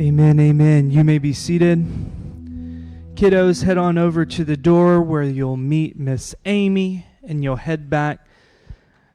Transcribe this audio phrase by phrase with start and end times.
[0.00, 0.92] Amen, amen.
[0.92, 1.84] You may be seated.
[3.16, 7.90] Kiddos, head on over to the door where you'll meet Miss Amy and you'll head
[7.90, 8.24] back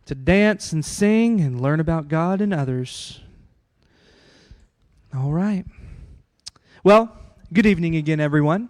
[0.07, 3.21] to dance and sing and learn about God and others.
[5.15, 5.63] All right.
[6.83, 7.17] Well,
[7.53, 8.67] good evening again, everyone.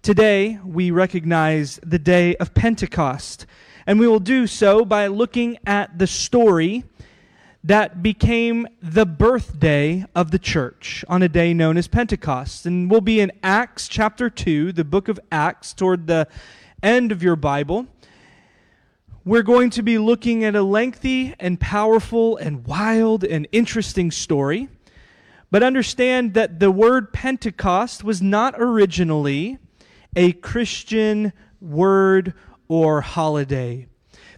[0.00, 3.44] Today we recognize the day of Pentecost,
[3.86, 6.84] and we will do so by looking at the story
[7.62, 12.64] that became the birthday of the church on a day known as Pentecost.
[12.64, 16.26] And we'll be in Acts chapter 2, the book of Acts, toward the
[16.82, 17.86] end of your Bible.
[19.24, 24.68] We're going to be looking at a lengthy and powerful and wild and interesting story.
[25.50, 29.58] But understand that the word Pentecost was not originally
[30.16, 32.32] a Christian word
[32.68, 33.86] or holiday.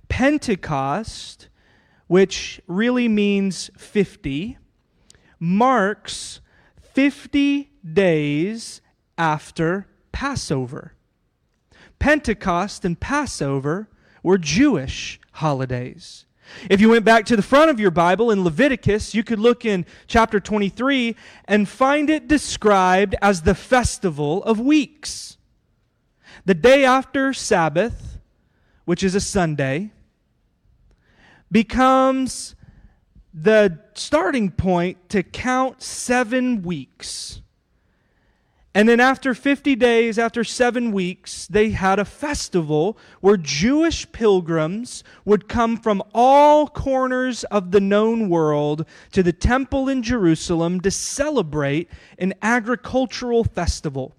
[0.09, 1.49] Pentecost
[2.13, 4.59] which really means 50,
[5.41, 6.41] marks
[6.83, 8.83] 50 days
[9.17, 10.93] after Passover.
[11.99, 13.89] Pentecost and Passover
[14.23, 16.27] were Jewish holidays.
[16.69, 19.65] If you went back to the front of your Bible in Leviticus, you could look
[19.65, 25.39] in chapter 23 and find it described as the festival of weeks.
[26.45, 28.19] The day after Sabbath,
[28.85, 29.93] which is a Sunday,
[31.53, 32.57] becomes
[33.35, 37.41] the starting point to count seven weeks.
[38.75, 45.05] And then, after 50 days, after seven weeks, they had a festival where Jewish pilgrims
[45.27, 50.91] would come from all corners of the known world to the temple in Jerusalem to
[50.91, 54.17] celebrate an agricultural festival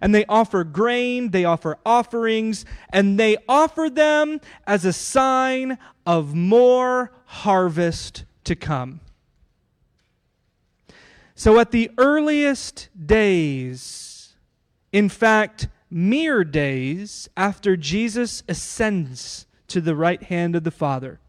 [0.00, 6.34] and they offer grain, they offer offerings, and they offer them as a sign of
[6.34, 9.00] more harvest to come.
[11.34, 14.34] So, at the earliest days,
[14.92, 21.20] in fact, mere days after Jesus ascends to the right hand of the Father,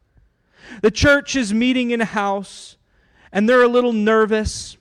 [0.81, 2.77] the church is meeting in a house,
[3.31, 4.77] and they're a little nervous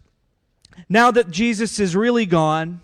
[0.89, 2.81] now that Jesus is really gone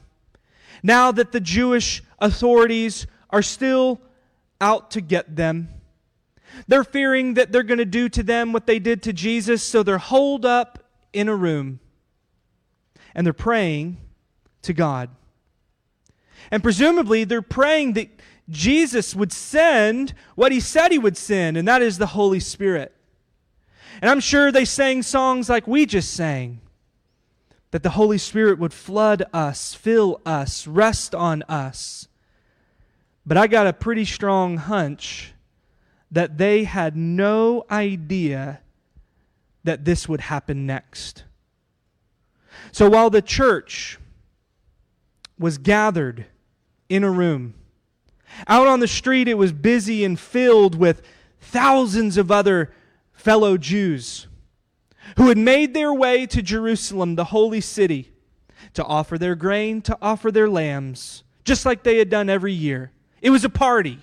[0.84, 4.00] now that the Jewish authorities are still
[4.61, 5.69] out to get them.
[6.69, 9.83] They're fearing that they're going to do to them what they did to Jesus, so
[9.83, 11.81] they're holed up in a room
[13.15, 13.97] and they're praying
[14.62, 15.09] to God.
[16.50, 18.09] And presumably, they're praying that
[18.50, 22.94] Jesus would send what he said he would send, and that is the Holy Spirit.
[24.03, 26.61] And I'm sure they sang songs like we just sang
[27.75, 32.07] that the Holy Spirit would flood us, fill us, rest on us.
[33.27, 35.33] But I got a pretty strong hunch
[36.09, 38.61] that they had no idea
[39.65, 41.25] that this would happen next.
[42.71, 43.99] So while the church
[45.37, 46.27] was gathered
[46.89, 47.55] in a room,
[48.47, 51.03] out on the street it was busy and filled with
[51.41, 52.73] thousands of other
[53.15, 54.29] fellow Jews
[55.17, 58.13] who had made their way to Jerusalem, the holy city,
[58.75, 62.91] to offer their grain, to offer their lambs, just like they had done every year.
[63.21, 63.99] It was a party.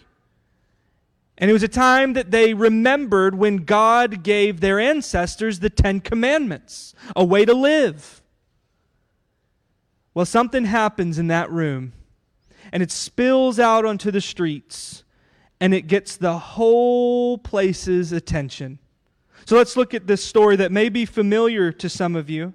[1.38, 6.00] And it was a time that they remembered when God gave their ancestors the Ten
[6.00, 8.22] Commandments, a way to live.
[10.14, 11.94] Well, something happens in that room,
[12.72, 15.04] and it spills out onto the streets,
[15.60, 18.78] and it gets the whole place's attention.
[19.46, 22.54] So let's look at this story that may be familiar to some of you,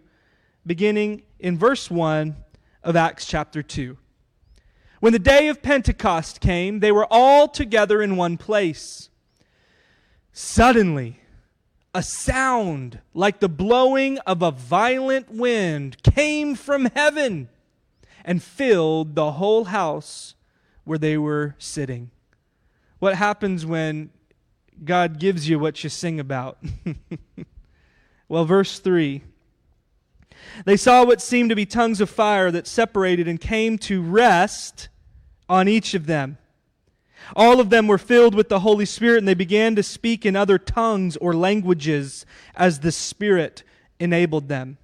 [0.66, 2.36] beginning in verse 1
[2.82, 3.96] of Acts chapter 2.
[5.00, 9.10] When the day of Pentecost came, they were all together in one place.
[10.32, 11.20] Suddenly,
[11.94, 17.48] a sound like the blowing of a violent wind came from heaven
[18.24, 20.34] and filled the whole house
[20.84, 22.10] where they were sitting.
[22.98, 24.10] What happens when
[24.84, 26.58] God gives you what you sing about.
[28.28, 29.22] well, verse 3
[30.64, 34.88] They saw what seemed to be tongues of fire that separated and came to rest
[35.48, 36.38] on each of them.
[37.34, 40.36] All of them were filled with the Holy Spirit, and they began to speak in
[40.36, 42.24] other tongues or languages
[42.54, 43.62] as the Spirit
[43.98, 44.78] enabled them.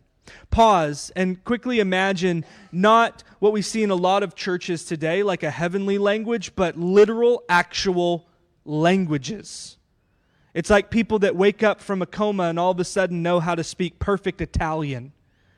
[0.50, 5.43] Pause and quickly imagine not what we see in a lot of churches today, like
[5.43, 8.26] a heavenly language, but literal, actual
[8.64, 9.76] languages.
[10.54, 13.40] It's like people that wake up from a coma and all of a sudden know
[13.40, 15.12] how to speak perfect Italian.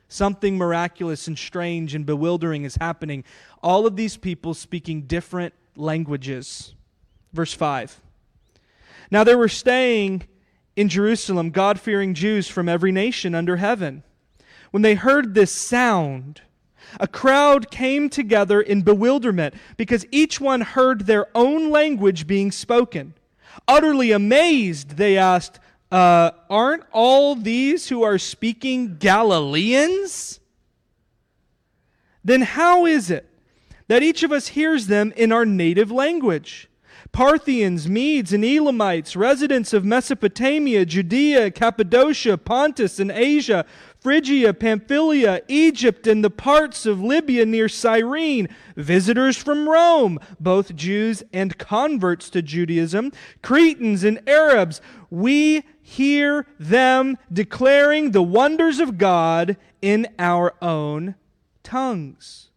[0.07, 3.23] Something miraculous and strange and bewildering is happening.
[3.61, 6.73] All of these people speaking different languages.
[7.33, 7.99] Verse 5.
[9.11, 10.23] Now there were staying
[10.75, 14.03] in Jerusalem God fearing Jews from every nation under heaven.
[14.71, 16.41] when they heard this sound,
[16.99, 23.13] a crowd came together in bewilderment because each one heard their own language being spoken.
[23.67, 25.59] Utterly amazed, they asked,
[25.91, 30.39] uh, Aren't all these who are speaking Galileans?
[32.23, 33.29] Then how is it
[33.87, 36.69] that each of us hears them in our native language?
[37.11, 43.65] Parthians, Medes, and Elamites, residents of Mesopotamia, Judea, Cappadocia, Pontus, and Asia,
[44.05, 51.23] Phrygia, Pamphylia, Egypt, and the parts of Libya near Cyrene, visitors from Rome, both Jews
[51.33, 53.11] and converts to Judaism,
[53.41, 54.79] Cretans and Arabs,
[55.09, 61.15] we hear them declaring the wonders of God in our own
[61.63, 62.51] tongues.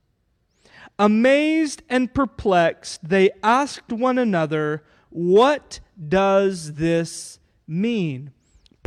[0.99, 5.81] Amazed and perplexed, they asked one another, What
[6.11, 8.33] does this mean?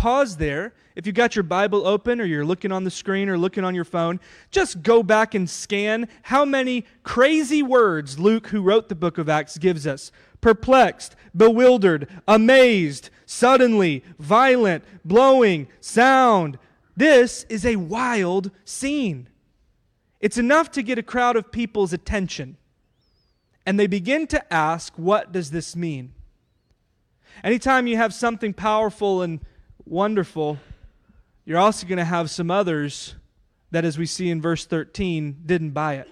[0.01, 0.73] Pause there.
[0.95, 3.75] If you've got your Bible open or you're looking on the screen or looking on
[3.75, 4.19] your phone,
[4.49, 9.29] just go back and scan how many crazy words Luke, who wrote the book of
[9.29, 10.11] Acts, gives us
[10.41, 16.57] perplexed, bewildered, amazed, suddenly, violent, blowing, sound.
[16.97, 19.29] This is a wild scene.
[20.19, 22.57] It's enough to get a crowd of people's attention.
[23.67, 26.13] And they begin to ask, what does this mean?
[27.43, 29.41] Anytime you have something powerful and
[29.85, 30.59] wonderful,
[31.45, 33.15] you're also going to have some others
[33.71, 36.09] that, as we see in verse 13, didn't buy it.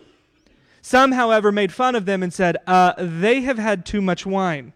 [0.82, 4.74] Some, however, made fun of them and said, uh, They have had too much wine.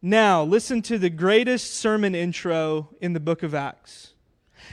[0.00, 4.14] Now, listen to the greatest sermon intro in the book of Acts.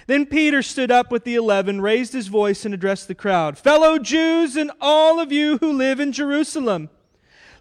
[0.08, 4.00] Then Peter stood up with the eleven, raised his voice, and addressed the crowd Fellow
[4.00, 6.90] Jews and all of you who live in Jerusalem,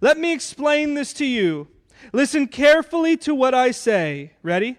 [0.00, 1.68] let me explain this to you.
[2.12, 4.32] Listen carefully to what I say.
[4.42, 4.78] Ready?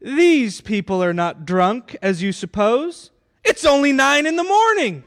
[0.00, 3.10] These people are not drunk, as you suppose.
[3.44, 5.04] It's only nine in the morning.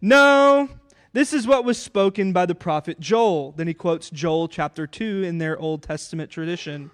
[0.00, 0.68] No,
[1.12, 3.52] this is what was spoken by the prophet Joel.
[3.52, 6.90] Then he quotes Joel chapter 2 in their Old Testament tradition.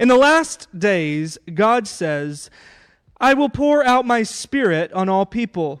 [0.00, 2.50] In the last days, God says,
[3.20, 5.80] I will pour out my spirit on all people.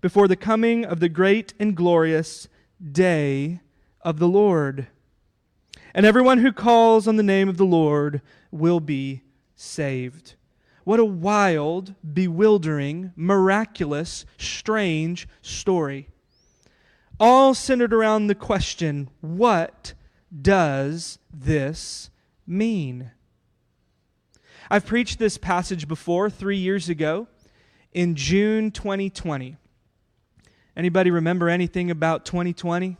[0.00, 2.48] before the coming of the great and glorious
[2.92, 3.60] day
[4.02, 4.88] of the Lord.
[5.94, 9.22] And everyone who calls on the name of the Lord will be
[9.54, 10.34] saved.
[10.84, 16.08] What a wild, bewildering, miraculous, strange story.
[17.18, 19.92] All centered around the question what
[20.40, 22.10] does this
[22.46, 23.10] mean?
[24.70, 27.26] I've preached this passage before three years ago
[27.92, 29.56] in June 2020.
[30.76, 32.96] Anybody remember anything about 2020?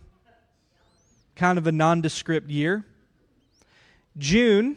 [1.37, 2.85] Kind of a nondescript year.
[4.19, 4.77] June,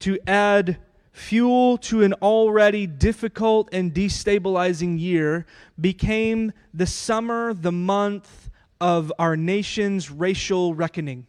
[0.00, 0.78] to add
[1.12, 5.46] fuel to an already difficult and destabilizing year,
[5.80, 11.26] became the summer, the month of our nation's racial reckoning.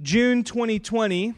[0.00, 1.34] June 2020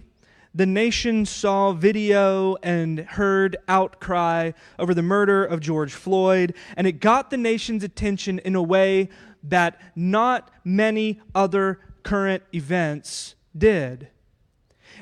[0.55, 7.01] the nation saw video and heard outcry over the murder of George Floyd, and it
[7.01, 9.09] got the nation's attention in a way
[9.43, 14.09] that not many other current events did.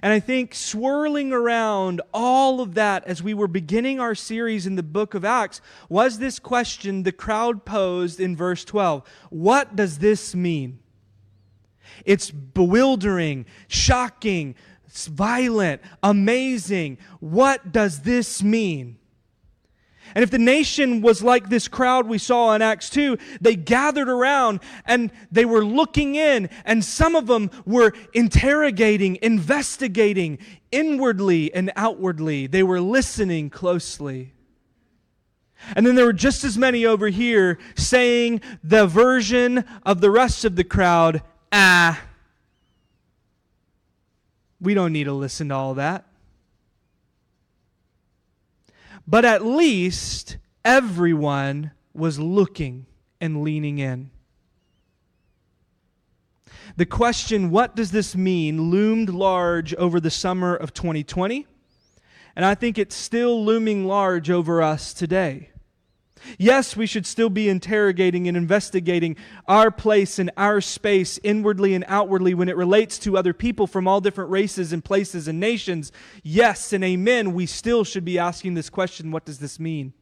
[0.00, 4.76] And I think swirling around all of that as we were beginning our series in
[4.76, 9.98] the book of Acts was this question the crowd posed in verse 12 What does
[9.98, 10.78] this mean?
[12.04, 14.54] It's bewildering, shocking,
[14.92, 16.98] it's violent, amazing.
[17.18, 18.98] What does this mean?
[20.14, 24.10] And if the nation was like this crowd we saw in Acts 2, they gathered
[24.10, 30.36] around and they were looking in, and some of them were interrogating, investigating
[30.70, 32.46] inwardly and outwardly.
[32.46, 34.34] They were listening closely.
[35.74, 40.44] And then there were just as many over here saying the version of the rest
[40.44, 41.98] of the crowd, ah,
[44.62, 46.06] we don't need to listen to all that.
[49.06, 52.86] But at least everyone was looking
[53.20, 54.10] and leaning in.
[56.76, 61.46] The question, what does this mean, loomed large over the summer of 2020.
[62.34, 65.50] And I think it's still looming large over us today.
[66.38, 71.84] Yes, we should still be interrogating and investigating our place and our space inwardly and
[71.88, 75.92] outwardly when it relates to other people from all different races and places and nations.
[76.22, 77.32] Yes, and amen.
[77.34, 79.92] We still should be asking this question what does this mean?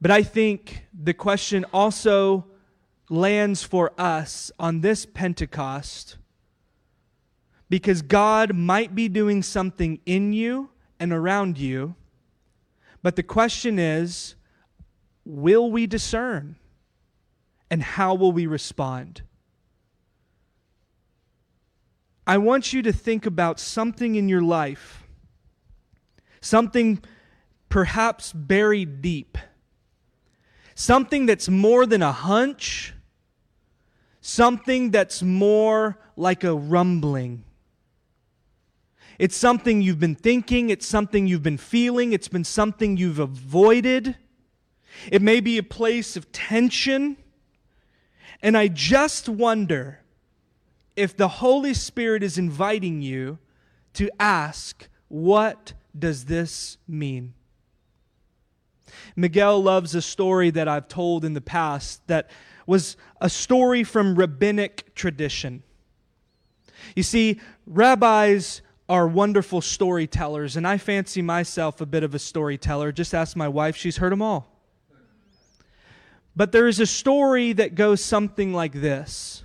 [0.00, 2.46] But I think the question also
[3.08, 6.16] lands for us on this Pentecost
[7.68, 10.70] because God might be doing something in you
[11.00, 11.94] and around you.
[13.02, 14.34] But the question is,
[15.26, 16.56] will we discern?
[17.70, 19.22] And how will we respond?
[22.26, 25.04] I want you to think about something in your life,
[26.40, 27.02] something
[27.68, 29.36] perhaps buried deep,
[30.74, 32.94] something that's more than a hunch,
[34.20, 37.44] something that's more like a rumbling.
[39.18, 44.16] It's something you've been thinking, it's something you've been feeling, it's been something you've avoided.
[45.10, 47.16] It may be a place of tension.
[48.42, 50.00] And I just wonder
[50.94, 53.38] if the Holy Spirit is inviting you
[53.94, 57.34] to ask, What does this mean?
[59.14, 62.30] Miguel loves a story that I've told in the past that
[62.66, 65.62] was a story from rabbinic tradition.
[66.94, 72.92] You see, rabbis are wonderful storytellers, and I fancy myself a bit of a storyteller.
[72.92, 74.55] Just ask my wife, she's heard them all.
[76.36, 79.42] But there is a story that goes something like this.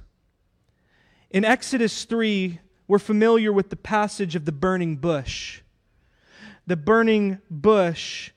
[1.29, 5.61] In Exodus 3, we're familiar with the passage of the burning bush.
[6.67, 8.31] The burning bush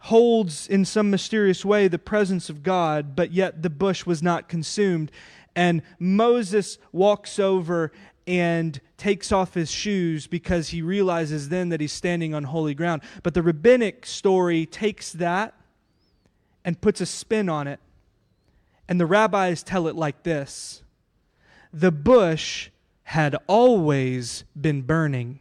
[0.00, 4.48] holds in some mysterious way the presence of God, but yet the bush was not
[4.48, 5.10] consumed.
[5.56, 7.90] And Moses walks over
[8.26, 13.00] and takes off his shoes because he realizes then that he's standing on holy ground.
[13.22, 15.57] But the rabbinic story takes that
[16.68, 17.80] and puts a spin on it.
[18.90, 20.82] And the rabbis tell it like this
[21.72, 22.68] The bush
[23.04, 25.40] had always been burning.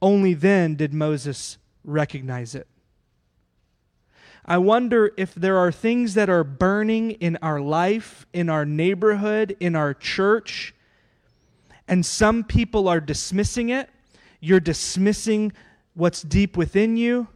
[0.00, 2.68] Only then did Moses recognize it.
[4.44, 9.56] I wonder if there are things that are burning in our life, in our neighborhood,
[9.58, 10.76] in our church,
[11.88, 13.90] and some people are dismissing it.
[14.38, 15.52] You're dismissing
[15.94, 17.26] what's deep within you.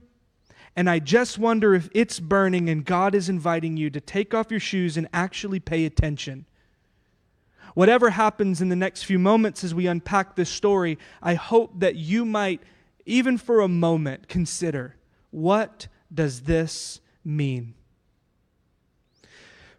[0.75, 4.51] And I just wonder if it's burning and God is inviting you to take off
[4.51, 6.47] your shoes and actually pay attention.
[7.75, 11.97] Whatever happens in the next few moments as we unpack this story, I hope that
[11.97, 12.61] you might,
[13.07, 14.97] even for a moment, consider
[15.31, 17.75] what does this mean?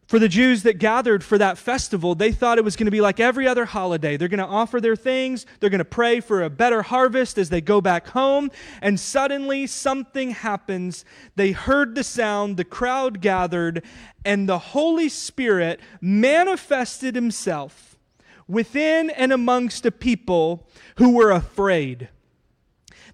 [0.07, 3.01] For the Jews that gathered for that festival, they thought it was going to be
[3.01, 4.17] like every other holiday.
[4.17, 7.49] They're going to offer their things, they're going to pray for a better harvest as
[7.49, 11.05] they go back home, and suddenly something happens.
[11.35, 13.83] They heard the sound, the crowd gathered,
[14.25, 17.97] and the Holy Spirit manifested himself
[18.47, 20.67] within and amongst a people
[20.97, 22.09] who were afraid.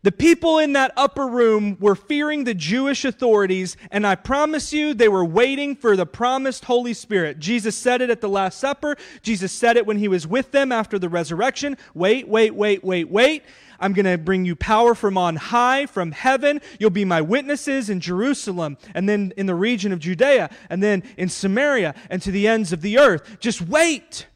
[0.02, 4.94] The people in that upper room were fearing the Jewish authorities, and I promise you,
[4.94, 7.40] they were waiting for the promised Holy Spirit.
[7.40, 8.96] Jesus said it at the Last Supper.
[9.22, 11.78] Jesus said it when he was with them after the resurrection.
[11.94, 13.44] Wait, wait, wait, wait, wait.
[13.82, 16.62] I'm going to bring you power from on high, from heaven.
[16.80, 21.04] You'll be my witnesses in Jerusalem, and then in the region of Judea, and then
[21.18, 23.38] in Samaria, and to the ends of the earth.
[23.40, 24.28] Just wait.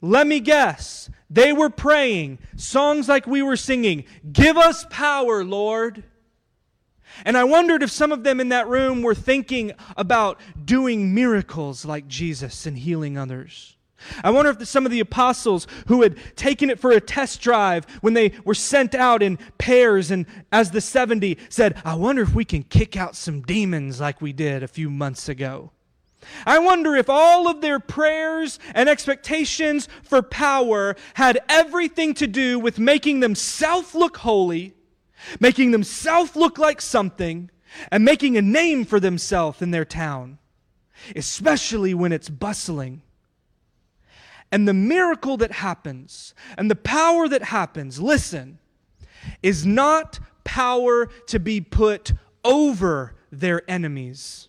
[0.00, 1.10] Let me guess.
[1.28, 6.04] They were praying songs like we were singing Give us power, Lord.
[7.24, 11.84] And I wondered if some of them in that room were thinking about doing miracles
[11.84, 13.76] like Jesus and healing others.
[14.22, 17.86] I wonder if some of the apostles who had taken it for a test drive
[18.02, 22.34] when they were sent out in pairs and as the 70 said, I wonder if
[22.34, 25.72] we can kick out some demons like we did a few months ago.
[26.44, 32.58] I wonder if all of their prayers and expectations for power had everything to do
[32.58, 34.74] with making themselves look holy,
[35.40, 37.50] making themselves look like something,
[37.90, 40.38] and making a name for themselves in their town,
[41.14, 43.02] especially when it's bustling.
[44.52, 48.58] And the miracle that happens and the power that happens, listen,
[49.42, 52.12] is not power to be put
[52.44, 54.48] over their enemies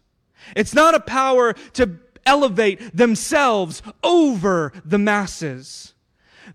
[0.56, 5.94] it's not a power to elevate themselves over the masses.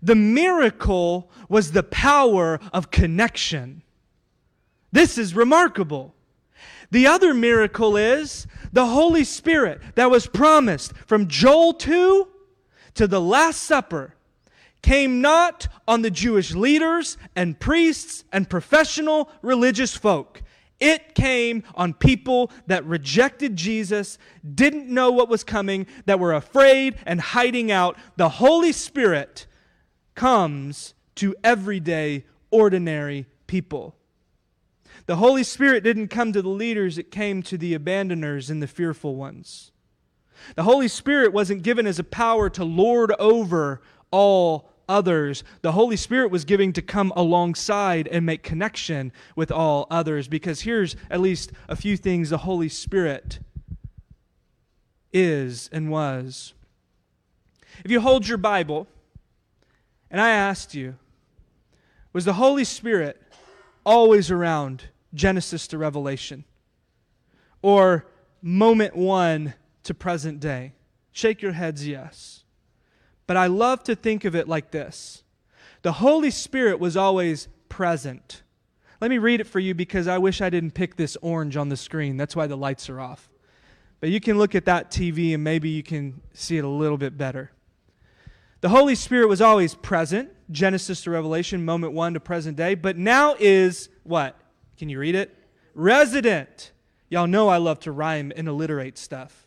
[0.01, 3.81] The miracle was the power of connection.
[4.91, 6.13] This is remarkable.
[6.91, 12.27] The other miracle is the Holy Spirit that was promised from Joel 2
[12.95, 14.15] to the Last Supper
[14.83, 20.42] came not on the Jewish leaders and priests and professional religious folk.
[20.83, 24.17] It came on people that rejected Jesus,
[24.53, 27.97] didn't know what was coming, that were afraid and hiding out.
[28.17, 29.47] The Holy Spirit
[30.13, 33.95] comes to everyday, ordinary people.
[35.05, 38.67] The Holy Spirit didn't come to the leaders, it came to the abandoners and the
[38.67, 39.71] fearful ones.
[40.57, 45.43] The Holy Spirit wasn't given as a power to lord over all others.
[45.61, 50.61] The Holy Spirit was giving to come alongside and make connection with all others because
[50.61, 53.39] here's at least a few things the Holy Spirit
[55.11, 56.53] is and was.
[57.83, 58.87] If you hold your Bible,
[60.11, 60.95] and I asked you,
[62.11, 63.21] was the Holy Spirit
[63.83, 66.45] always around Genesis to Revelation?
[67.61, 68.05] Or
[68.41, 70.73] moment one to present day?
[71.11, 72.42] Shake your heads, yes.
[73.27, 75.23] But I love to think of it like this
[75.81, 78.41] the Holy Spirit was always present.
[79.01, 81.67] Let me read it for you because I wish I didn't pick this orange on
[81.67, 82.15] the screen.
[82.15, 83.29] That's why the lights are off.
[83.99, 86.97] But you can look at that TV and maybe you can see it a little
[86.97, 87.51] bit better.
[88.61, 92.97] The Holy Spirit was always present, Genesis to Revelation, moment one to present day, but
[92.97, 94.39] now is what?
[94.77, 95.37] Can you read it?
[95.75, 96.71] Resident.
[97.09, 99.42] Y'all know I love to rhyme and alliterate stuff.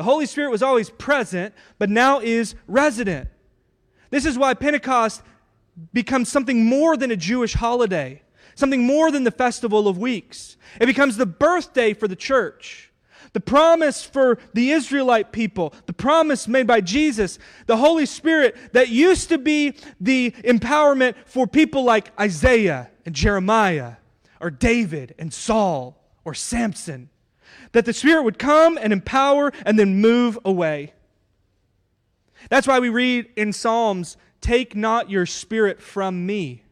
[0.00, 3.28] The Holy Spirit was always present, but now is resident.
[4.08, 5.20] This is why Pentecost
[5.92, 8.22] becomes something more than a Jewish holiday,
[8.54, 10.56] something more than the festival of weeks.
[10.80, 12.90] It becomes the birthday for the church.
[13.34, 18.88] The promise for the Israelite people, the promise made by Jesus, the Holy Spirit that
[18.88, 23.96] used to be the empowerment for people like Isaiah and Jeremiah,
[24.40, 27.10] or David and Saul, or Samson
[27.72, 30.92] that the Spirit would come and empower and then move away.
[32.48, 36.64] That's why we read in Psalms, Take not your spirit from me.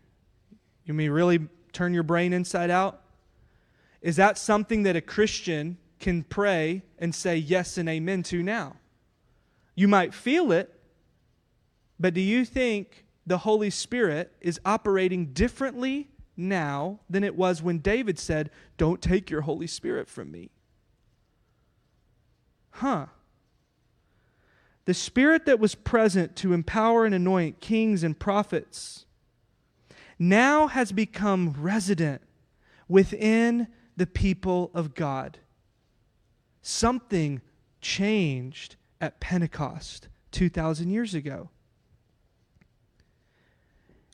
[0.86, 1.40] You mean really
[1.72, 3.02] turn your brain inside out?
[4.00, 8.76] Is that something that a Christian can pray and say yes and amen to now?
[9.74, 10.72] You might feel it,
[12.00, 17.78] but do you think the Holy Spirit is operating differently now than it was when
[17.78, 20.50] David said, Don't take your Holy Spirit from me?
[22.78, 23.06] Huh,
[24.84, 29.04] the Spirit that was present to empower and anoint kings and prophets
[30.18, 32.22] now has become resident
[32.88, 35.38] within the people of God.
[36.62, 37.42] Something
[37.80, 41.50] changed at Pentecost 2,000 years ago.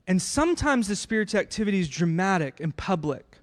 [0.06, 3.33] And sometimes the Spirit's activity is dramatic and public.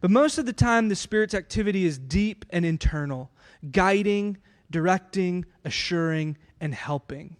[0.00, 3.30] But most of the time, the Spirit's activity is deep and internal
[3.70, 4.38] guiding,
[4.70, 7.36] directing, assuring, and helping.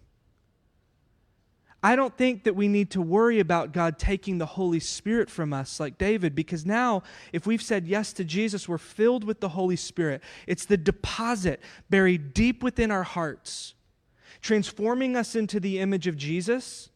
[1.81, 5.53] I don't think that we need to worry about God taking the Holy Spirit from
[5.53, 9.49] us like David, because now, if we've said yes to Jesus, we're filled with the
[9.49, 10.21] Holy Spirit.
[10.45, 13.75] It's the deposit buried deep within our hearts,
[14.41, 16.89] transforming us into the image of Jesus.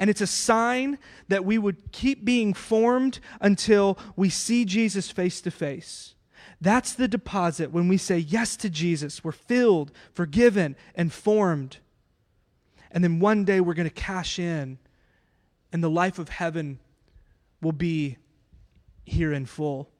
[0.00, 5.42] And it's a sign that we would keep being formed until we see Jesus face
[5.42, 6.14] to face.
[6.58, 9.22] That's the deposit when we say yes to Jesus.
[9.22, 11.76] We're filled, forgiven, and formed.
[12.90, 14.78] And then one day we're going to cash in,
[15.70, 16.80] and the life of heaven
[17.60, 18.16] will be
[19.04, 19.90] here in full.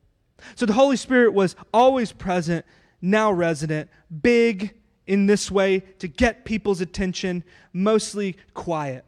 [0.55, 2.65] So the Holy Spirit was always present,
[3.03, 3.91] now resident,
[4.23, 4.75] big
[5.07, 9.05] in this way to get people's attention, mostly quiet.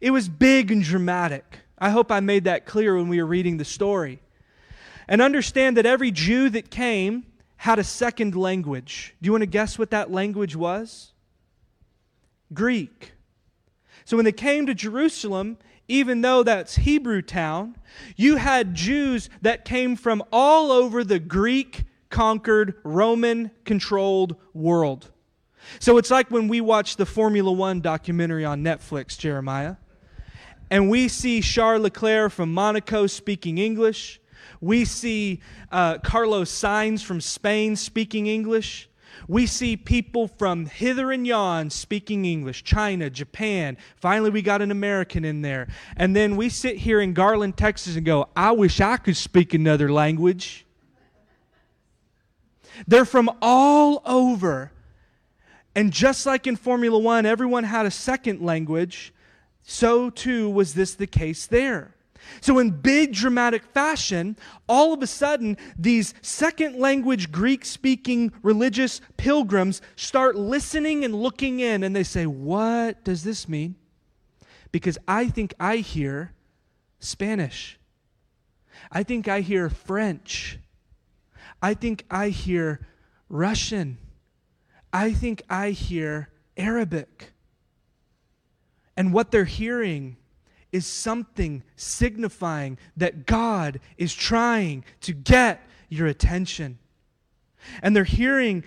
[0.00, 1.58] It was big and dramatic.
[1.78, 4.20] I hope I made that clear when we were reading the story.
[5.08, 9.14] And understand that every Jew that came had a second language.
[9.20, 11.12] Do you want to guess what that language was?
[12.54, 13.12] Greek.
[14.04, 15.58] So when they came to Jerusalem,
[15.88, 17.76] even though that's Hebrew town,
[18.16, 25.10] you had Jews that came from all over the Greek conquered, Roman controlled world.
[25.78, 29.76] So it's like when we watch the Formula One documentary on Netflix, Jeremiah,
[30.70, 34.20] and we see Charles Leclerc from Monaco speaking English,
[34.60, 35.40] we see
[35.72, 38.88] uh, Carlos Sainz from Spain speaking English.
[39.26, 43.76] We see people from hither and yon speaking English, China, Japan.
[43.96, 45.68] Finally, we got an American in there.
[45.96, 49.54] And then we sit here in Garland, Texas and go, I wish I could speak
[49.54, 50.66] another language.
[52.86, 54.72] They're from all over.
[55.74, 59.12] And just like in Formula One, everyone had a second language,
[59.62, 61.94] so too was this the case there.
[62.40, 64.36] So, in big dramatic fashion,
[64.68, 71.60] all of a sudden, these second language Greek speaking religious pilgrims start listening and looking
[71.60, 73.74] in, and they say, What does this mean?
[74.72, 76.32] Because I think I hear
[76.98, 77.78] Spanish.
[78.92, 80.58] I think I hear French.
[81.62, 82.86] I think I hear
[83.28, 83.98] Russian.
[84.92, 87.32] I think I hear Arabic.
[89.00, 90.18] And what they're hearing
[90.72, 96.78] is something signifying that God is trying to get your attention.
[97.80, 98.62] And they're hearing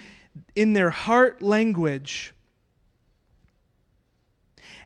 [0.56, 2.34] in their heart language.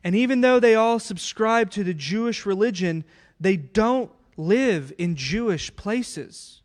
[0.04, 3.02] And even though they all subscribe to the Jewish religion,
[3.40, 6.60] they don't live in Jewish places.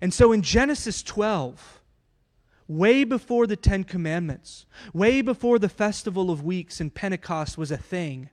[0.00, 1.77] And so in Genesis 12,
[2.68, 7.76] way before the Ten Commandments, way before the Festival of Weeks and Pentecost was a
[7.76, 8.30] thing,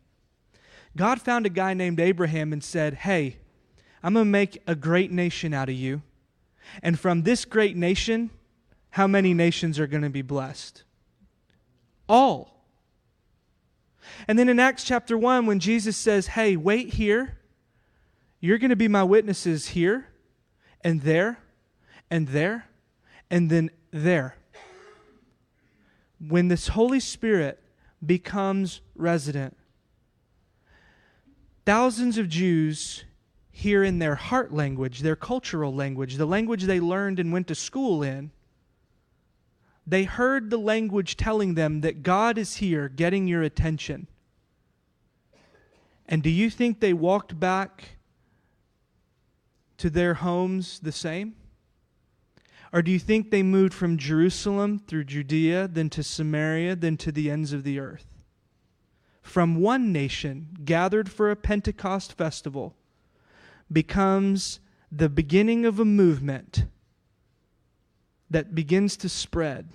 [0.96, 3.38] God found a guy named Abraham and said, Hey,
[4.04, 6.02] I'm going to make a great nation out of you.
[6.84, 8.30] And from this great nation,
[8.92, 10.84] how many nations are going to be blessed?
[12.08, 12.66] All.
[14.28, 17.40] And then in Acts chapter 1, when Jesus says, Hey, wait here,
[18.40, 20.08] you're going to be my witnesses here
[20.82, 21.40] and there
[22.12, 22.66] and there
[23.30, 24.36] and then there.
[26.20, 27.62] When this Holy Spirit
[28.06, 29.56] becomes resident,
[31.66, 33.06] thousands of Jews
[33.52, 37.56] hear in their heart language, their cultural language, the language they learned and went to
[37.56, 38.32] school in,
[39.88, 44.08] they heard the language telling them that God is here getting your attention.
[46.06, 47.98] And do you think they walked back
[49.78, 51.36] to their homes the same?
[52.76, 57.10] Or do you think they moved from Jerusalem through Judea, then to Samaria, then to
[57.10, 58.06] the ends of the earth?
[59.22, 62.76] From one nation gathered for a Pentecost festival
[63.72, 64.60] becomes
[64.92, 66.66] the beginning of a movement
[68.30, 69.70] that begins to spread,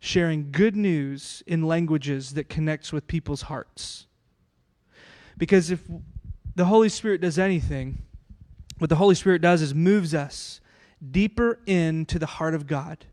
[0.00, 4.08] sharing good news in languages that connects with people's hearts.
[5.38, 5.84] Because if
[6.56, 8.02] the Holy Spirit does anything,
[8.78, 10.60] what the Holy Spirit does is moves us
[11.10, 13.04] deeper into the heart of God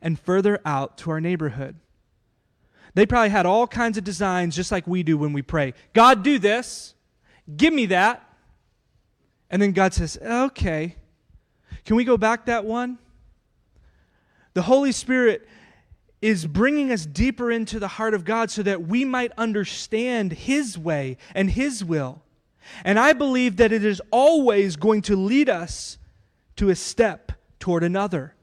[0.00, 1.76] and further out to our neighborhood.
[2.94, 5.74] They probably had all kinds of designs just like we do when we pray.
[5.92, 6.94] God, do this.
[7.56, 8.24] Give me that.
[9.50, 10.96] And then God says, okay.
[11.84, 12.98] Can we go back that one?
[14.54, 15.48] The Holy Spirit
[16.20, 20.76] is bringing us deeper into the heart of God so that we might understand His
[20.76, 22.22] way and His will.
[22.84, 25.98] And I believe that it is always going to lead us
[26.58, 28.34] to a step toward another.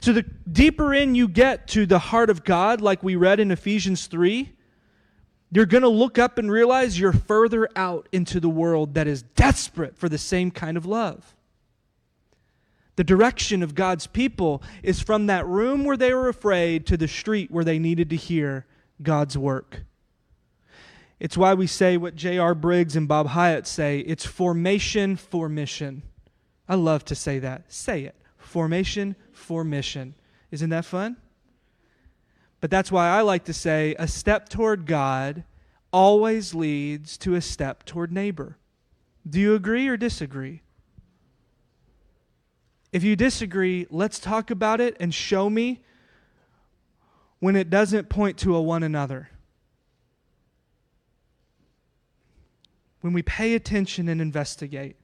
[0.00, 3.50] So the deeper in you get to the heart of God, like we read in
[3.50, 4.52] Ephesians 3,
[5.50, 9.22] you're going to look up and realize you're further out into the world that is
[9.22, 11.34] desperate for the same kind of love.
[12.96, 17.08] The direction of God's people is from that room where they were afraid to the
[17.08, 18.66] street where they needed to hear
[19.02, 19.82] God's work.
[21.18, 22.54] It's why we say what J.R.
[22.54, 26.02] Briggs and Bob Hyatt say it's formation for mission.
[26.70, 27.64] I love to say that.
[27.66, 28.14] Say it.
[28.38, 30.14] Formation for mission.
[30.52, 31.16] Isn't that fun?
[32.60, 35.42] But that's why I like to say a step toward God
[35.92, 38.56] always leads to a step toward neighbor.
[39.28, 40.62] Do you agree or disagree?
[42.92, 45.82] If you disagree, let's talk about it and show me
[47.40, 49.28] when it doesn't point to a one another.
[53.00, 54.99] When we pay attention and investigate,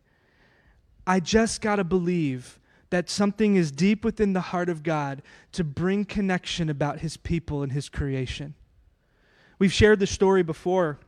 [1.07, 2.59] I just got to believe
[2.91, 7.63] that something is deep within the heart of God to bring connection about his people
[7.63, 8.55] and his creation.
[9.59, 10.99] We've shared the story before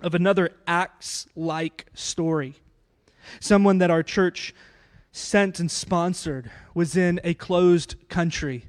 [0.00, 2.54] of another Acts like story.
[3.40, 4.54] Someone that our church
[5.12, 8.66] sent and sponsored was in a closed country,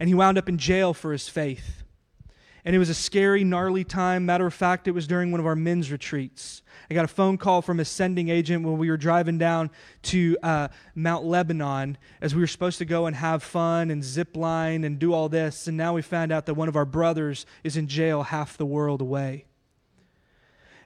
[0.00, 1.81] and he wound up in jail for his faith.
[2.64, 4.24] And it was a scary, gnarly time.
[4.24, 6.62] Matter of fact, it was during one of our men's retreats.
[6.88, 9.70] I got a phone call from a sending agent when we were driving down
[10.02, 14.36] to uh, Mount Lebanon as we were supposed to go and have fun and zip
[14.36, 15.66] line and do all this.
[15.66, 18.66] And now we found out that one of our brothers is in jail half the
[18.66, 19.46] world away.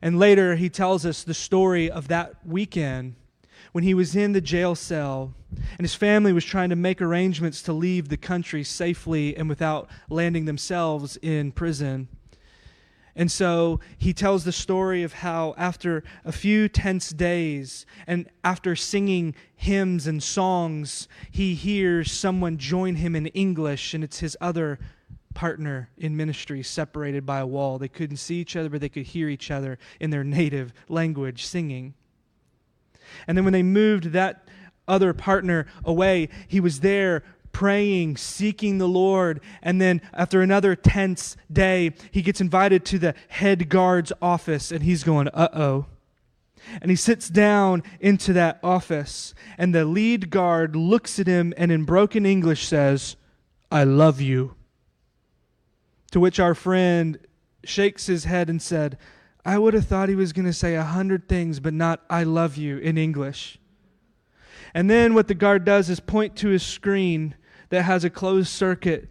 [0.00, 3.16] And later, he tells us the story of that weekend
[3.76, 7.60] when he was in the jail cell and his family was trying to make arrangements
[7.60, 12.08] to leave the country safely and without landing themselves in prison.
[13.14, 18.74] And so he tells the story of how, after a few tense days and after
[18.76, 24.78] singing hymns and songs, he hears someone join him in English, and it's his other
[25.34, 27.76] partner in ministry separated by a wall.
[27.76, 31.44] They couldn't see each other, but they could hear each other in their native language
[31.44, 31.92] singing.
[33.26, 34.48] And then when they moved that
[34.88, 39.40] other partner away, he was there praying, seeking the Lord.
[39.62, 44.82] And then after another tense day, he gets invited to the head guard's office and
[44.82, 45.86] he's going, uh oh.
[46.82, 51.70] And he sits down into that office, and the lead guard looks at him and
[51.70, 53.16] in broken English says,
[53.70, 54.54] I love you.
[56.10, 57.18] To which our friend
[57.64, 58.98] shakes his head and said,
[59.46, 62.24] I would have thought he was going to say a hundred things, but not I
[62.24, 63.60] love you in English.
[64.74, 67.36] And then what the guard does is point to his screen
[67.68, 69.08] that has a closed circuit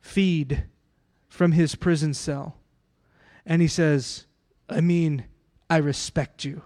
[0.00, 0.64] feed
[1.28, 2.56] from his prison cell.
[3.46, 4.26] And he says,
[4.68, 5.26] I mean,
[5.70, 6.62] I respect you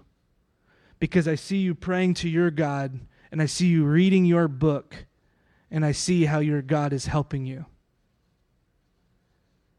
[0.97, 2.99] because I see you praying to your God
[3.31, 5.05] and I see you reading your book
[5.69, 7.67] and I see how your God is helping you.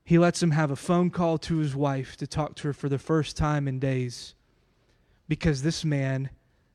[0.05, 2.91] He lets him have a phone call to his wife to talk to her for
[2.91, 4.35] the first time in days
[5.29, 6.29] because this man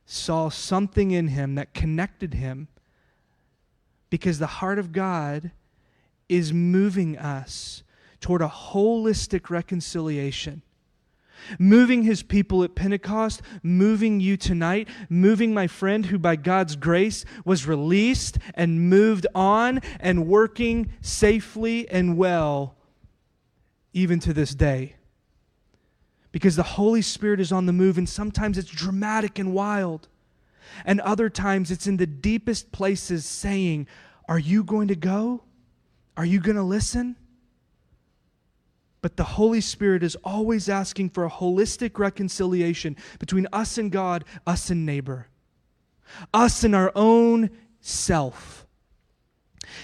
[0.04, 2.66] saw something in him that connected him
[4.10, 5.52] because the heart of God
[6.28, 7.84] is moving us
[8.20, 10.62] toward a holistic reconciliation.
[11.58, 17.24] Moving his people at Pentecost, moving you tonight, moving my friend who by God's grace
[17.44, 22.76] was released and moved on and working safely and well
[23.92, 24.96] even to this day.
[26.32, 30.08] Because the Holy Spirit is on the move, and sometimes it's dramatic and wild.
[30.84, 33.88] And other times it's in the deepest places saying,
[34.28, 35.42] Are you going to go?
[36.16, 37.16] Are you going to listen?
[39.02, 44.24] But the Holy Spirit is always asking for a holistic reconciliation between us and God,
[44.46, 45.28] us and neighbor,
[46.34, 47.50] us and our own
[47.80, 48.66] self.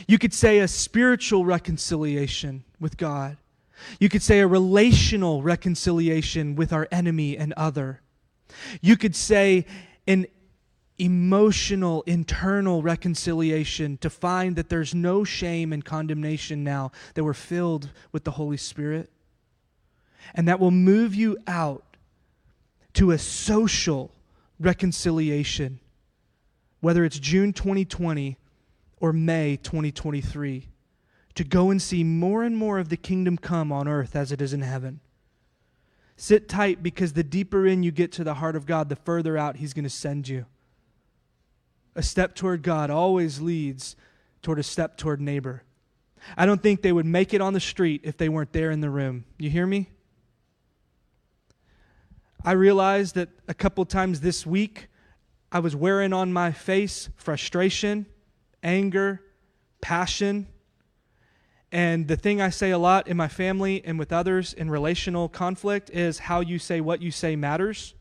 [0.06, 3.38] You could say a spiritual reconciliation with God.
[3.98, 8.00] You could say a relational reconciliation with our enemy and other.
[8.80, 9.66] You could say
[10.06, 10.26] an
[10.98, 17.90] emotional, internal reconciliation to find that there's no shame and condemnation now that we're filled
[18.12, 19.10] with the Holy Spirit.
[20.34, 21.84] And that will move you out
[22.94, 24.10] to a social
[24.58, 25.80] reconciliation,
[26.80, 28.38] whether it's June 2020
[28.98, 30.68] or May 2023,
[31.36, 34.42] to go and see more and more of the kingdom come on earth as it
[34.42, 35.00] is in heaven.
[36.16, 39.36] Sit tight because the deeper in you get to the heart of God, the further
[39.36, 40.46] out He's going to send you.
[41.94, 43.96] A step toward God always leads
[44.42, 45.62] toward a step toward neighbor.
[46.36, 48.80] I don't think they would make it on the street if they weren't there in
[48.80, 49.24] the room.
[49.38, 49.90] You hear me?
[52.44, 54.88] I realized that a couple times this week
[55.52, 58.06] I was wearing on my face frustration,
[58.62, 59.20] anger,
[59.80, 60.46] passion.
[61.76, 65.28] And the thing I say a lot in my family and with others in relational
[65.28, 67.92] conflict is how you say what you say matters.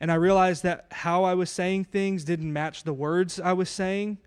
[0.00, 3.70] And I realized that how I was saying things didn't match the words I was
[3.70, 4.18] saying.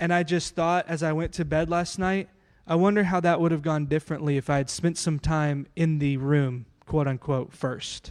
[0.00, 2.28] And I just thought as I went to bed last night,
[2.66, 6.00] I wonder how that would have gone differently if I had spent some time in
[6.00, 8.10] the room, quote unquote, first.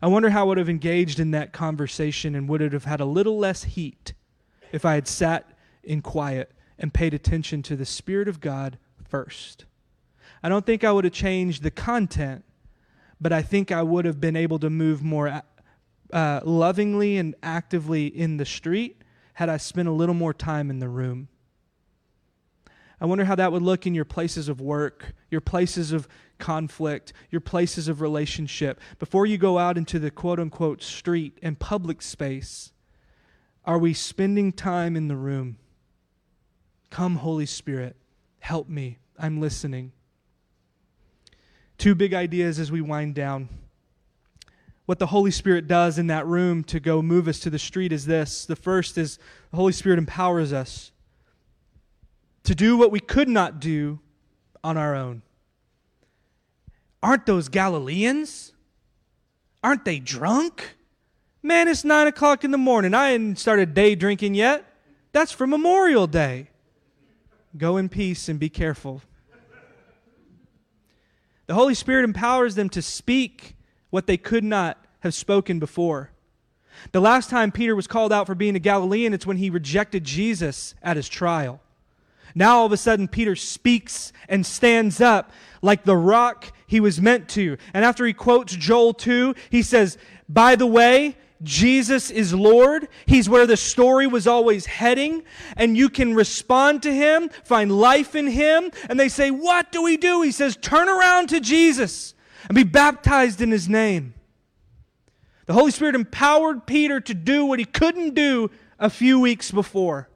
[0.00, 3.00] I wonder how I would have engaged in that conversation and would it have had
[3.00, 4.14] a little less heat
[4.70, 5.50] if I had sat
[5.82, 9.66] in quiet and paid attention to the Spirit of God first.
[10.42, 12.44] I don't think I would have changed the content,
[13.20, 15.42] but I think I would have been able to move more
[16.12, 19.02] uh, lovingly and actively in the street
[19.34, 21.28] had I spent a little more time in the room.
[23.00, 27.12] I wonder how that would look in your places of work, your places of conflict,
[27.30, 28.80] your places of relationship.
[28.98, 32.72] Before you go out into the quote unquote street and public space,
[33.64, 35.58] are we spending time in the room?
[36.90, 37.96] Come, Holy Spirit,
[38.40, 38.98] help me.
[39.18, 39.92] I'm listening.
[41.78, 43.48] Two big ideas as we wind down.
[44.86, 47.92] What the Holy Spirit does in that room to go move us to the street
[47.92, 48.44] is this.
[48.44, 49.18] The first is
[49.50, 50.90] the Holy Spirit empowers us
[52.42, 54.00] to do what we could not do
[54.64, 55.22] on our own.
[57.02, 58.52] Aren't those Galileans?
[59.62, 60.76] Aren't they drunk?
[61.42, 62.92] Man, it's nine o'clock in the morning.
[62.92, 64.64] I hadn't started day drinking yet.
[65.12, 66.49] That's for Memorial Day.
[67.56, 69.02] Go in peace and be careful.
[71.46, 73.56] The Holy Spirit empowers them to speak
[73.90, 76.10] what they could not have spoken before.
[76.92, 80.04] The last time Peter was called out for being a Galilean, it's when he rejected
[80.04, 81.60] Jesus at his trial.
[82.34, 85.32] Now all of a sudden, Peter speaks and stands up
[85.62, 87.56] like the rock he was meant to.
[87.74, 92.88] And after he quotes Joel 2, he says, By the way, Jesus is Lord.
[93.06, 95.22] He's where the story was always heading.
[95.56, 98.70] And you can respond to him, find life in him.
[98.88, 100.22] And they say, What do we do?
[100.22, 102.14] He says, Turn around to Jesus
[102.48, 104.14] and be baptized in his name.
[105.46, 110.08] The Holy Spirit empowered Peter to do what he couldn't do a few weeks before.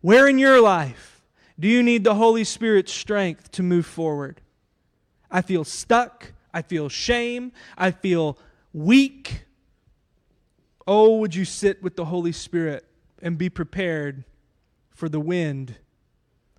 [0.00, 1.22] Where in your life
[1.58, 4.40] do you need the Holy Spirit's strength to move forward?
[5.30, 6.32] I feel stuck.
[6.52, 7.52] I feel shame.
[7.76, 8.38] I feel
[8.72, 9.44] weak,
[10.86, 12.84] oh, would you sit with the Holy Spirit
[13.22, 14.24] and be prepared
[14.90, 15.76] for the wind?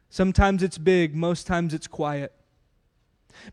[0.10, 2.34] Sometimes it's big, most times it's quiet.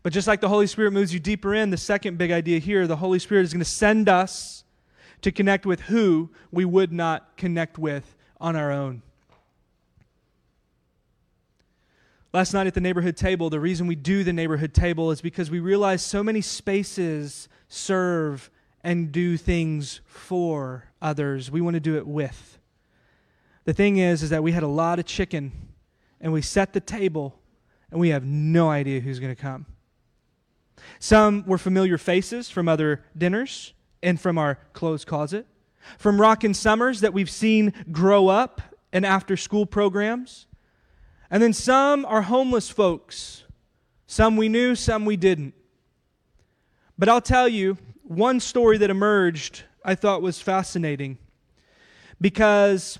[0.03, 2.85] But just like the Holy Spirit moves you deeper in, the second big idea here,
[2.85, 4.63] the Holy Spirit is going to send us
[5.21, 9.01] to connect with who we would not connect with on our own.
[12.31, 15.49] Last night at the neighborhood table, the reason we do the neighborhood table is because
[15.49, 18.51] we realize so many spaces serve
[18.83, 21.51] and do things for others.
[21.51, 22.59] We want to do it with.
[23.65, 25.51] The thing is is that we had a lot of chicken
[26.21, 27.39] and we set the table
[27.91, 29.65] and we have no idea who's going to come.
[30.99, 35.45] Some were familiar faces from other dinners and from our clothes closet,
[35.97, 38.61] from Rockin' Summers that we've seen grow up
[38.91, 40.47] and after school programs.
[41.29, 43.43] And then some are homeless folks.
[44.07, 45.53] Some we knew, some we didn't.
[46.97, 47.77] But I'll tell you,
[48.09, 51.19] one story that emerged I thought was fascinating
[52.19, 52.97] because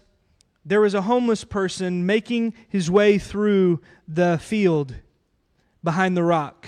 [0.64, 4.94] there was a homeless person making his way through the field
[5.84, 6.68] behind the rock.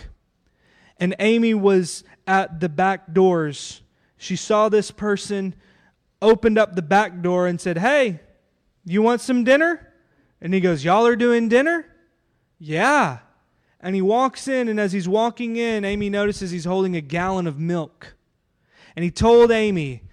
[0.97, 3.83] And Amy was at the back doors.
[4.17, 5.53] She saw this person,
[6.19, 8.21] opened up the back door, and said, Hey,
[8.85, 9.93] you want some dinner?
[10.41, 11.85] And he goes, Y'all are doing dinner?
[12.57, 13.19] Yeah.
[13.79, 17.45] And he walks in, and as he's walking in, Amy notices he's holding a gallon
[17.45, 18.15] of milk.
[18.95, 20.03] And he told Amy,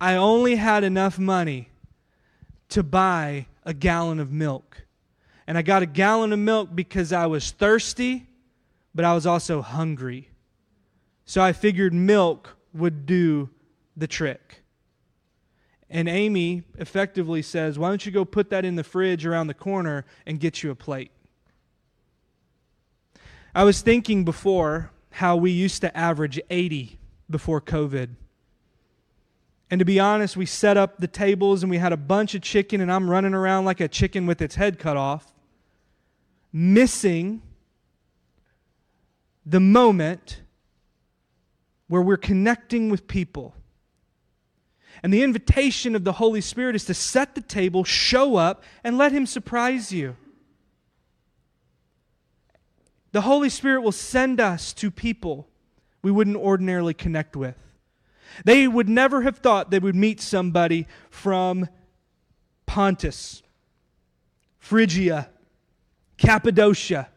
[0.00, 1.70] I only had enough money
[2.68, 4.86] to buy a gallon of milk.
[5.46, 8.26] And I got a gallon of milk because I was thirsty,
[8.94, 10.30] but I was also hungry.
[11.24, 13.50] So I figured milk would do
[13.96, 14.62] the trick.
[15.90, 19.54] And Amy effectively says, Why don't you go put that in the fridge around the
[19.54, 21.10] corner and get you a plate?
[23.54, 26.98] I was thinking before how we used to average 80
[27.30, 28.10] before COVID.
[29.70, 32.42] And to be honest, we set up the tables and we had a bunch of
[32.42, 35.32] chicken, and I'm running around like a chicken with its head cut off,
[36.52, 37.42] missing
[39.44, 40.42] the moment
[41.86, 43.54] where we're connecting with people
[45.02, 48.98] and the invitation of the Holy Spirit is to set the table, show up, and
[48.98, 50.16] let Him surprise you.
[53.12, 55.48] The Holy Spirit will send us to people
[56.02, 57.56] we wouldn't ordinarily connect with.
[58.44, 61.68] They would never have thought they would meet somebody from
[62.66, 63.42] Pontus,
[64.58, 65.30] Phrygia,
[66.18, 67.08] Cappadocia.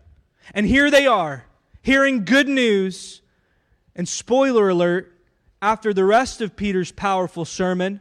[0.53, 1.45] And here they are,
[1.81, 3.21] hearing good news.
[3.95, 5.11] And spoiler alert,
[5.61, 7.99] after the rest of Peter's powerful sermon,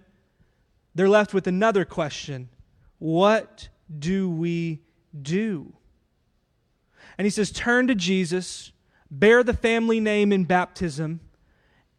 [0.95, 2.49] they're left with another question
[2.99, 3.69] What
[3.99, 4.83] do we
[5.21, 5.75] do?
[7.19, 8.73] And he says, Turn to Jesus,
[9.11, 11.21] bear the family name in baptism,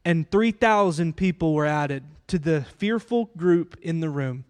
[0.04, 4.46] and 3,000 people were added to the fearful group in the room.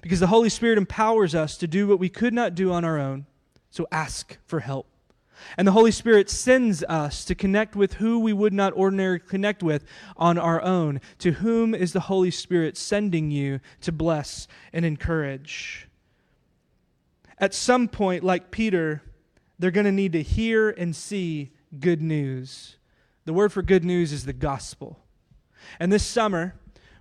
[0.00, 2.98] Because the Holy Spirit empowers us to do what we could not do on our
[2.98, 3.26] own.
[3.70, 4.86] So ask for help.
[5.56, 9.62] And the Holy Spirit sends us to connect with who we would not ordinarily connect
[9.62, 9.84] with
[10.16, 11.00] on our own.
[11.18, 15.88] To whom is the Holy Spirit sending you to bless and encourage?
[17.38, 19.02] At some point, like Peter,
[19.58, 22.75] they're going to need to hear and see good news.
[23.26, 25.00] The word for good news is the gospel.
[25.80, 26.54] And this summer,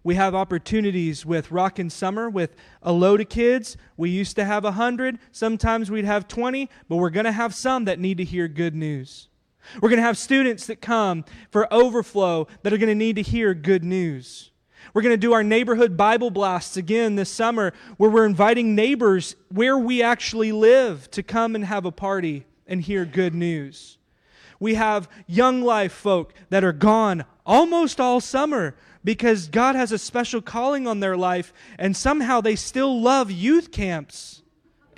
[0.03, 3.77] we have opportunities with Rockin' Summer with a load of kids.
[3.95, 5.19] We used to have 100.
[5.31, 8.73] Sometimes we'd have 20, but we're going to have some that need to hear good
[8.73, 9.27] news.
[9.79, 13.21] We're going to have students that come for overflow that are going to need to
[13.21, 14.49] hear good news.
[14.95, 19.35] We're going to do our neighborhood Bible blasts again this summer where we're inviting neighbors
[19.49, 23.99] where we actually live to come and have a party and hear good news.
[24.59, 29.99] We have young life folk that are gone almost all summer because God has a
[29.99, 34.41] special calling on their life, and somehow they still love youth camps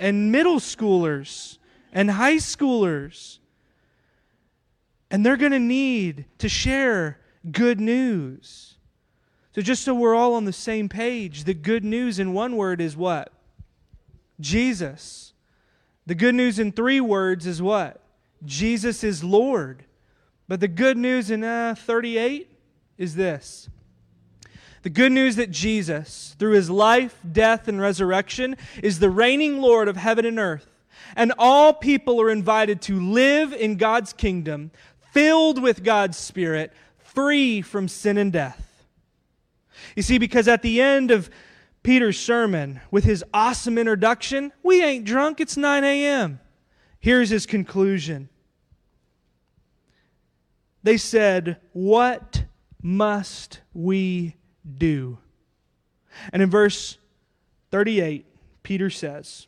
[0.00, 1.58] and middle schoolers
[1.92, 3.38] and high schoolers.
[5.10, 7.18] And they're going to need to share
[7.50, 8.76] good news.
[9.54, 12.80] So, just so we're all on the same page, the good news in one word
[12.80, 13.32] is what?
[14.40, 15.32] Jesus.
[16.06, 18.00] The good news in three words is what?
[18.44, 19.84] Jesus is Lord.
[20.46, 22.50] But the good news in uh, 38
[22.96, 23.68] is this
[24.82, 29.88] the good news that Jesus, through his life, death, and resurrection, is the reigning Lord
[29.88, 30.66] of heaven and earth.
[31.16, 34.70] And all people are invited to live in God's kingdom,
[35.12, 38.84] filled with God's Spirit, free from sin and death.
[39.96, 41.28] You see, because at the end of
[41.82, 46.40] Peter's sermon, with his awesome introduction, we ain't drunk, it's 9 a.m.
[47.08, 48.28] Here's his conclusion.
[50.82, 52.44] They said, What
[52.82, 54.36] must we
[54.76, 55.16] do?
[56.34, 56.98] And in verse
[57.70, 58.26] 38,
[58.62, 59.46] Peter says,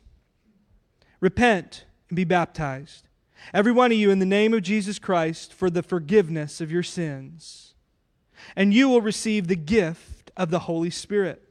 [1.19, 3.07] Repent and be baptized,
[3.53, 6.81] every one of you, in the name of Jesus Christ, for the forgiveness of your
[6.81, 7.75] sins,
[8.55, 11.47] and you will receive the gift of the Holy Spirit.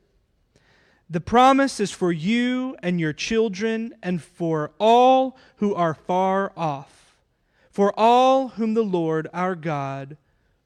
[1.10, 7.16] The promise is for you and your children and for all who are far off,
[7.68, 10.16] for all whom the Lord our God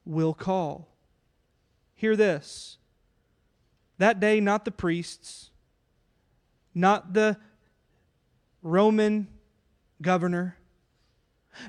[0.05, 0.87] will call.
[1.95, 2.77] Hear this.
[3.97, 5.49] That day, not the priests,
[6.75, 7.37] not the
[8.61, 9.27] Roman
[9.99, 10.57] governor,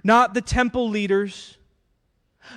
[0.04, 1.56] not the temple leaders,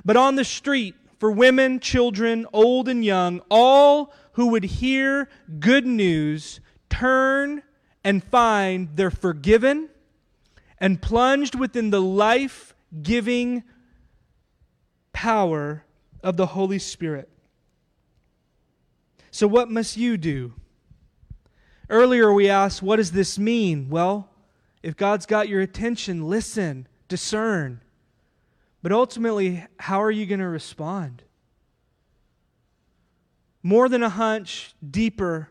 [0.03, 5.27] but on the street for women, children, old and young, all who would hear
[5.59, 7.61] good news turn
[8.05, 9.89] and find they're forgiven
[10.79, 13.61] and plunged within the life giving
[15.11, 15.83] power
[16.23, 17.27] of the Holy Spirit.
[19.29, 20.53] So, what must you do?
[21.89, 23.89] Earlier, we asked, What does this mean?
[23.89, 24.29] Well,
[24.81, 27.81] if God's got your attention, listen, discern.
[28.81, 31.23] But ultimately, how are you going to respond?
[33.61, 35.49] More than a hunch, deeper,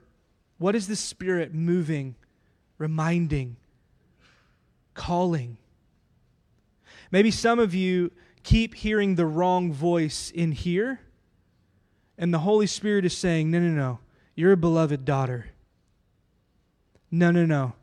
[0.58, 2.16] what is the Spirit moving,
[2.78, 3.56] reminding,
[4.94, 5.58] calling?
[7.10, 8.10] Maybe some of you
[8.42, 11.00] keep hearing the wrong voice in here,
[12.16, 13.98] and the Holy Spirit is saying, No, no, no,
[14.34, 15.50] you're a beloved daughter.
[17.10, 17.74] No, no, no,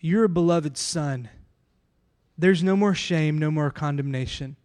[0.00, 1.28] you're a beloved son.
[2.36, 4.56] There's no more shame, no more condemnation.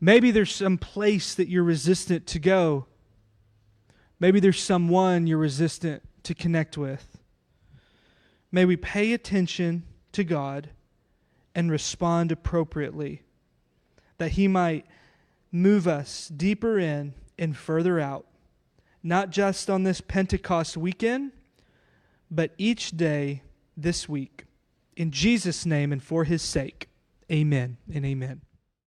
[0.00, 2.86] Maybe there's some place that you're resistant to go
[4.22, 7.18] Maybe there's someone you're resistant to connect with.
[8.52, 10.70] May we pay attention to God
[11.56, 13.22] and respond appropriately,
[14.18, 14.86] that He might
[15.50, 18.24] move us deeper in and further out,
[19.02, 21.32] not just on this Pentecost weekend,
[22.30, 23.42] but each day
[23.76, 24.44] this week.
[24.96, 26.88] In Jesus' name and for His sake,
[27.28, 28.42] amen and amen.